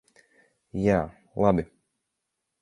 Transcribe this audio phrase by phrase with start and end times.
[0.85, 0.95] Jā,
[1.45, 1.67] labi.